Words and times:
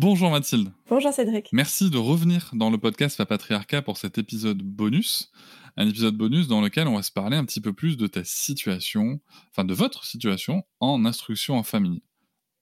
Bonjour 0.00 0.30
Mathilde. 0.30 0.72
Bonjour 0.88 1.12
Cédric. 1.12 1.48
Merci 1.52 1.90
de 1.90 1.98
revenir 1.98 2.52
dans 2.52 2.70
le 2.70 2.78
podcast 2.78 3.18
Papatriarcat 3.18 3.82
pour 3.82 3.96
cet 3.96 4.16
épisode 4.16 4.62
bonus 4.62 5.32
un 5.76 5.88
épisode 5.88 6.16
bonus 6.16 6.46
dans 6.46 6.60
lequel 6.60 6.86
on 6.86 6.94
va 6.94 7.02
se 7.02 7.10
parler 7.10 7.36
un 7.36 7.44
petit 7.44 7.60
peu 7.60 7.72
plus 7.72 7.96
de 7.96 8.06
ta 8.06 8.22
situation, 8.22 9.18
enfin 9.50 9.64
de 9.64 9.74
votre 9.74 10.04
situation 10.04 10.62
en 10.78 11.04
instruction 11.04 11.56
en 11.56 11.64
famille, 11.64 12.04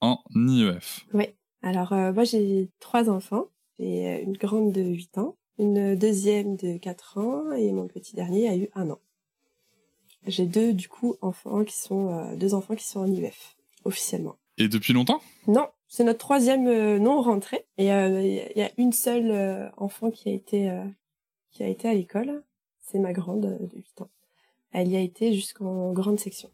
en 0.00 0.20
IEF. 0.34 1.04
Oui, 1.12 1.26
alors 1.60 1.92
euh, 1.92 2.14
moi 2.14 2.24
j'ai 2.24 2.70
trois 2.80 3.10
enfants. 3.10 3.48
J'ai 3.78 4.08
euh, 4.08 4.22
une 4.22 4.38
grande 4.38 4.72
de 4.72 4.80
8 4.80 5.18
ans, 5.18 5.36
une 5.58 5.96
deuxième 5.96 6.56
de 6.56 6.78
4 6.78 7.18
ans 7.18 7.52
et 7.52 7.72
mon 7.72 7.88
petit 7.88 8.16
dernier 8.16 8.48
a 8.48 8.56
eu 8.56 8.70
un 8.74 8.88
an. 8.88 9.00
J'ai 10.26 10.46
deux 10.46 10.72
du 10.72 10.88
coup 10.88 11.16
enfants 11.20 11.62
qui 11.62 11.76
sont 11.76 12.08
euh, 12.08 12.36
deux 12.36 12.54
enfants 12.54 12.74
qui 12.74 12.86
sont 12.86 13.00
en 13.00 13.06
IEF 13.06 13.58
officiellement. 13.84 14.36
Et 14.56 14.68
depuis 14.68 14.94
longtemps? 14.94 15.20
Non, 15.46 15.68
c'est 15.88 16.04
notre 16.04 16.18
troisième 16.18 16.98
non 16.98 17.22
rentrée 17.22 17.66
et 17.78 17.86
il 17.86 18.52
y 18.56 18.62
a 18.62 18.70
une 18.76 18.92
seule 18.92 19.72
enfant 19.76 20.10
qui 20.10 20.28
a 20.28 20.32
été 20.32 20.70
qui 21.50 21.62
a 21.62 21.66
été 21.66 21.88
à 21.88 21.94
l'école 21.94 22.42
c'est 22.90 22.98
ma 22.98 23.12
grande 23.12 23.44
euh, 23.44 23.66
de 23.66 23.76
8 23.76 24.02
ans. 24.02 24.10
Elle 24.72 24.88
y 24.88 24.96
a 24.96 25.00
été 25.00 25.34
jusqu'en 25.34 25.92
grande 25.92 26.18
section. 26.18 26.50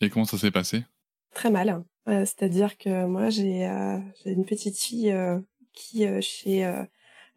Et 0.00 0.10
comment 0.10 0.24
ça 0.24 0.38
s'est 0.38 0.50
passé? 0.50 0.84
Très 1.32 1.50
mal. 1.50 1.68
Hein. 1.68 1.84
Euh, 2.08 2.24
c'est-à-dire 2.24 2.76
que 2.76 3.06
moi, 3.06 3.30
j'ai 3.30 3.66
euh, 3.66 3.98
une 4.24 4.44
petite 4.44 4.78
fille 4.78 5.14
qui, 5.72 6.06
chez 6.22 6.60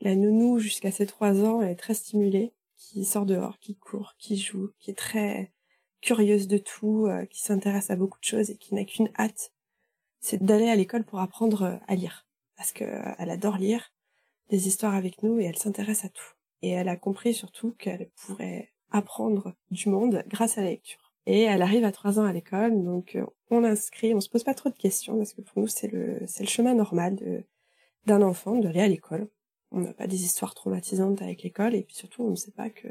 la 0.02 0.16
nounou 0.16 0.60
jusqu'à 0.60 0.92
ses 0.92 1.06
3 1.06 1.44
ans, 1.44 1.62
est 1.62 1.76
très 1.76 1.94
stimulée, 1.94 2.54
qui 2.78 3.06
sort 3.06 3.26
dehors, 3.26 3.60
qui 3.60 3.76
court, 3.76 4.14
qui 4.18 4.38
joue, 4.38 4.72
qui 4.80 4.92
est 4.92 4.98
très 4.98 5.52
curieuse 6.02 6.48
de 6.48 6.58
tout, 6.58 7.10
qui 7.30 7.42
s'intéresse 7.42 7.90
à 7.90 7.96
beaucoup 7.96 8.20
de 8.20 8.26
choses 8.26 8.50
et 8.50 8.56
qui 8.56 8.76
n'a 8.76 8.86
qu'une 8.86 9.10
hâte, 9.18 9.52
c'est 10.20 10.44
d'aller 10.44 10.70
à 10.70 10.76
l'école 10.76 11.06
pour 11.06 11.20
apprendre 11.20 11.80
à 11.88 11.96
lire. 11.96 12.26
Parce 12.58 12.72
qu'elle 12.72 13.30
adore 13.30 13.58
lire 13.58 13.92
des 14.50 14.68
histoires 14.68 14.96
avec 14.96 15.24
nous 15.24 15.40
et 15.40 15.46
elle 15.46 15.58
s'intéresse 15.58 16.06
à 16.06 16.10
tout 16.10 16.34
et 16.62 16.70
elle 16.70 16.90
a 16.90 16.96
compris 16.96 17.34
surtout 17.34 17.72
qu'elle 17.72 18.10
pourrait 18.16 18.72
apprendre 18.92 19.54
du 19.72 19.90
monde 19.90 20.24
grâce 20.28 20.58
à 20.58 20.62
la 20.62 20.70
lecture. 20.70 21.14
Et 21.26 21.42
elle 21.42 21.62
arrive 21.62 21.86
à 21.86 21.92
trois 21.92 22.20
ans 22.20 22.26
à 22.26 22.34
l'école, 22.34 22.84
donc 22.84 23.16
euh, 23.16 23.26
on 23.52 23.60
l'inscrit, 23.60 24.14
on 24.16 24.22
se 24.22 24.30
pose 24.30 24.44
pas 24.44 24.54
trop 24.54 24.70
de 24.70 24.78
questions 24.78 25.18
parce 25.18 25.34
que 25.34 25.42
pour 25.42 25.60
nous 25.60 25.68
c'est 25.68 25.92
le 25.92 26.22
c'est 26.26 26.44
le 26.44 26.50
chemin 26.50 26.74
normal 26.74 27.46
d'un 28.06 28.22
enfant 28.22 28.56
d'aller 28.58 28.82
à 28.82 28.88
l'école. 28.88 29.30
On 29.72 29.82
n'a 29.82 29.94
pas 29.94 30.08
des 30.08 30.24
histoires 30.24 30.56
traumatisantes 30.56 31.22
avec 31.22 31.44
l'école 31.44 31.76
et 31.76 31.84
puis 31.84 31.96
surtout 31.96 32.24
on 32.24 32.32
ne 32.32 32.36
sait 32.36 32.52
pas 32.52 32.70
que 32.70 32.88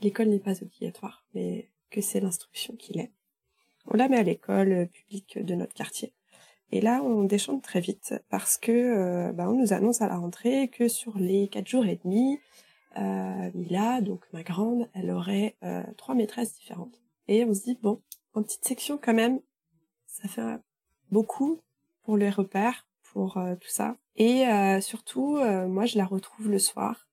l'école 0.00 0.28
n'est 0.28 0.40
pas 0.40 0.60
obligatoire, 0.62 1.24
mais 1.34 1.70
que 1.90 2.00
c'est 2.00 2.20
l'instruction 2.20 2.74
qui 2.74 2.94
l'est. 2.94 3.12
On 3.86 3.96
la 3.96 4.08
met 4.08 4.18
à 4.18 4.22
l'école 4.22 4.88
publique 4.88 5.38
de 5.38 5.54
notre 5.54 5.74
quartier. 5.74 6.12
Et 6.74 6.80
là, 6.80 7.04
on 7.04 7.22
déchante 7.22 7.62
très 7.62 7.78
vite 7.78 8.14
parce 8.30 8.58
que 8.58 8.72
euh, 8.72 9.32
bah, 9.32 9.48
on 9.48 9.52
nous 9.52 9.72
annonce 9.72 10.02
à 10.02 10.08
la 10.08 10.16
rentrée 10.16 10.66
que 10.66 10.88
sur 10.88 11.16
les 11.16 11.46
quatre 11.46 11.68
jours 11.68 11.86
et 11.86 12.00
demi, 12.02 12.40
euh, 12.98 13.50
Mila, 13.54 14.00
donc 14.00 14.24
ma 14.32 14.42
grande, 14.42 14.88
elle 14.92 15.12
aurait 15.12 15.54
euh, 15.62 15.84
trois 15.96 16.16
maîtresses 16.16 16.52
différentes. 16.52 16.98
Et 17.28 17.44
on 17.44 17.54
se 17.54 17.62
dit, 17.62 17.78
bon, 17.80 18.02
en 18.32 18.42
petite 18.42 18.64
section 18.64 18.98
quand 19.00 19.14
même, 19.14 19.38
ça 20.08 20.26
fait 20.26 20.42
beaucoup 21.12 21.60
pour 22.02 22.16
les 22.16 22.28
repères, 22.28 22.88
pour 23.12 23.36
euh, 23.36 23.54
tout 23.54 23.68
ça. 23.68 23.96
Et 24.16 24.44
euh, 24.48 24.80
surtout, 24.80 25.38
moi, 25.68 25.86
je 25.86 25.96
la 25.96 26.04
retrouve 26.04 26.50
le 26.50 26.58
soir 26.58 27.06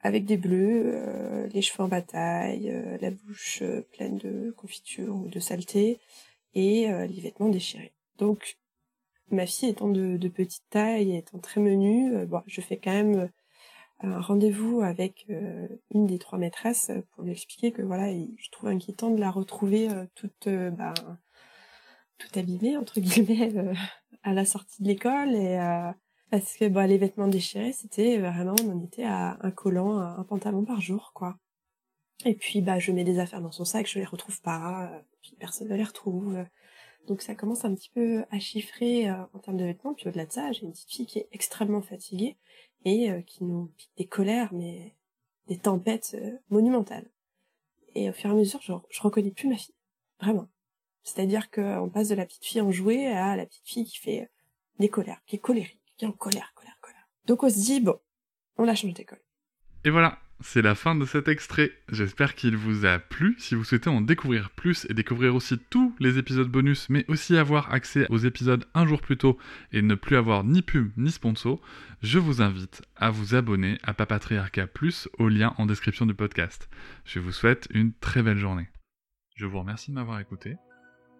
avec 0.00 0.24
des 0.24 0.36
bleus, 0.36 1.46
les 1.52 1.62
cheveux 1.62 1.84
en 1.84 1.88
bataille, 1.88 2.98
la 3.00 3.12
bouche 3.12 3.62
pleine 3.92 4.18
de 4.18 4.52
confiture 4.56 5.14
ou 5.14 5.28
de 5.28 5.38
saleté, 5.38 6.00
et 6.54 6.88
les 6.88 7.20
vêtements 7.20 7.48
déchirés. 7.48 7.92
Donc, 8.18 8.58
ma 9.30 9.46
fille 9.46 9.68
étant 9.68 9.88
de, 9.88 10.28
petite 10.28 10.64
taille, 10.70 11.16
étant 11.16 11.38
très 11.38 11.60
menue, 11.60 12.26
bon, 12.26 12.42
je 12.46 12.60
fais 12.60 12.76
quand 12.78 12.92
même 12.92 13.28
un 14.00 14.20
rendez-vous 14.20 14.80
avec 14.80 15.26
euh, 15.30 15.68
une 15.90 16.06
des 16.06 16.18
trois 16.18 16.38
maîtresses 16.38 16.90
pour 17.12 17.24
lui 17.24 17.32
expliquer 17.32 17.72
que 17.72 17.82
voilà, 17.82 18.12
je 18.12 18.50
trouve 18.50 18.68
inquiétant 18.68 19.10
de 19.10 19.20
la 19.20 19.30
retrouver 19.30 19.90
euh, 19.90 20.06
toute, 20.14 20.46
euh, 20.46 20.70
bah, 20.70 20.94
toute 22.18 22.36
abîmée 22.36 22.76
entre 22.76 23.00
guillemets 23.00 23.52
à 24.22 24.32
la 24.32 24.44
sortie 24.44 24.82
de 24.82 24.88
l'école 24.88 25.34
et 25.34 25.58
parce 26.30 26.56
que 26.56 26.68
bah, 26.68 26.86
les 26.86 26.98
vêtements 26.98 27.28
déchirés, 27.28 27.72
c'était 27.72 28.18
vraiment 28.18 28.56
on 28.64 28.72
en 28.72 28.84
était 28.84 29.04
à 29.04 29.38
un 29.40 29.50
collant, 29.50 29.98
un 29.98 30.24
pantalon 30.24 30.64
par 30.64 30.80
jour 30.80 31.12
quoi. 31.14 31.36
Et 32.24 32.34
puis 32.34 32.60
bah 32.62 32.78
je 32.78 32.92
mets 32.92 33.04
des 33.04 33.18
affaires 33.18 33.42
dans 33.42 33.52
son 33.52 33.64
sac, 33.64 33.86
je 33.86 33.98
les 33.98 34.04
retrouve 34.04 34.40
pas, 34.40 34.90
puis 35.20 35.36
personne 35.38 35.68
ne 35.68 35.74
les 35.74 35.84
retrouve. 35.84 36.36
Donc 37.06 37.20
ça 37.22 37.34
commence 37.34 37.64
un 37.64 37.74
petit 37.74 37.90
peu 37.90 38.24
à 38.30 38.38
chiffrer 38.38 39.10
en 39.10 39.38
termes 39.42 39.58
de 39.58 39.64
vêtements. 39.64 39.94
Puis 39.94 40.08
au-delà 40.08 40.26
de 40.26 40.32
ça, 40.32 40.52
j'ai 40.52 40.62
une 40.62 40.72
petite 40.72 40.90
fille 40.90 41.06
qui 41.06 41.18
est 41.18 41.28
extrêmement 41.32 41.82
fatiguée 41.82 42.36
et 42.84 43.10
euh, 43.10 43.22
qui 43.22 43.44
nous 43.44 43.72
pique 43.76 43.92
des 43.96 44.06
colères, 44.06 44.52
mais 44.52 44.94
des 45.48 45.58
tempêtes 45.58 46.16
euh, 46.20 46.32
monumentales. 46.50 47.08
Et 47.94 48.10
au 48.10 48.12
fur 48.12 48.30
et 48.30 48.32
à 48.32 48.36
mesure, 48.36 48.60
je, 48.62 48.72
je 48.90 49.02
reconnais 49.02 49.30
plus 49.30 49.48
ma 49.48 49.56
fille, 49.56 49.74
vraiment. 50.20 50.48
C'est-à-dire 51.02 51.50
qu'on 51.50 51.90
passe 51.92 52.08
de 52.08 52.14
la 52.14 52.26
petite 52.26 52.44
fille 52.44 52.60
en 52.60 52.72
jouet 52.72 53.06
à 53.06 53.36
la 53.36 53.46
petite 53.46 53.66
fille 53.66 53.84
qui 53.84 53.98
fait 53.98 54.22
euh, 54.22 54.26
des 54.78 54.88
colères, 54.88 55.20
qui 55.26 55.36
est 55.36 55.40
colérique, 55.40 55.80
qui 55.96 56.04
est 56.04 56.08
en 56.08 56.12
colère, 56.12 56.52
colère, 56.54 56.78
colère. 56.80 57.08
Donc 57.26 57.42
on 57.42 57.50
se 57.50 57.56
dit, 57.56 57.80
bon, 57.80 57.98
on 58.56 58.64
la 58.64 58.74
change 58.74 58.94
d'école. 58.94 59.20
Et 59.84 59.90
voilà, 59.90 60.18
c'est 60.40 60.62
la 60.62 60.74
fin 60.74 60.94
de 60.94 61.04
cet 61.04 61.28
extrait. 61.28 61.70
J'espère 61.88 62.34
qu'il 62.34 62.56
vous 62.56 62.86
a 62.86 62.98
plu. 62.98 63.36
Si 63.38 63.54
vous 63.54 63.64
souhaitez 63.64 63.90
en 63.90 64.00
découvrir 64.00 64.50
plus 64.50 64.86
et 64.88 64.94
découvrir 64.94 65.34
aussi 65.34 65.58
les 66.00 66.18
épisodes 66.18 66.48
bonus, 66.48 66.88
mais 66.90 67.04
aussi 67.08 67.36
avoir 67.36 67.72
accès 67.72 68.06
aux 68.10 68.18
épisodes 68.18 68.64
un 68.74 68.86
jour 68.86 69.00
plus 69.00 69.16
tôt 69.16 69.38
et 69.72 69.82
ne 69.82 69.94
plus 69.94 70.16
avoir 70.16 70.44
ni 70.44 70.62
pub 70.62 70.90
ni 70.96 71.10
sponsor, 71.10 71.60
je 72.02 72.18
vous 72.18 72.42
invite 72.42 72.82
à 72.96 73.10
vous 73.10 73.34
abonner 73.34 73.78
à 73.82 73.94
Papatriarca 73.94 74.66
Plus 74.66 75.08
au 75.18 75.28
lien 75.28 75.54
en 75.58 75.66
description 75.66 76.06
du 76.06 76.14
podcast. 76.14 76.68
Je 77.04 77.20
vous 77.20 77.32
souhaite 77.32 77.68
une 77.70 77.92
très 77.92 78.22
belle 78.22 78.38
journée. 78.38 78.68
Je 79.36 79.46
vous 79.46 79.58
remercie 79.58 79.90
de 79.90 79.96
m'avoir 79.96 80.20
écouté. 80.20 80.56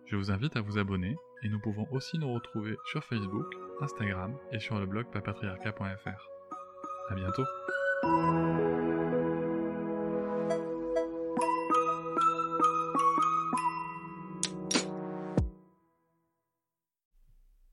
Je 0.07 0.17
vous 0.17 0.31
invite 0.31 0.57
à 0.57 0.61
vous 0.61 0.79
abonner 0.79 1.17
et 1.43 1.49
nous 1.49 1.61
pouvons 1.61 1.87
aussi 1.91 2.19
nous 2.19 2.33
retrouver 2.33 2.77
sur 2.91 3.03
Facebook, 3.05 3.47
Instagram 3.81 4.37
et 4.53 4.61
sur 4.61 4.79
le 4.79 4.87
blog 4.87 5.07
papatriarca.fr. 5.13 6.35
À 7.11 7.15
bientôt. 7.15 7.45